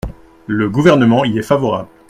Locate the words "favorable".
1.43-1.87